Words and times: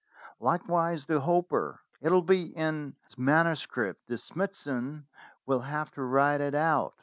likewise 0.39 1.05
the 1.05 1.19
Hopper. 1.21 1.79
It 2.01 2.09
will 2.09 2.23
be 2.23 2.45
in 2.57 2.95
manuscript, 3.19 4.09
and 4.09 4.19
Smithson 4.19 5.05
will 5.45 5.59
have 5.61 5.91
to 5.91 6.01
write 6.01 6.41
it 6.41 6.55
out. 6.55 6.95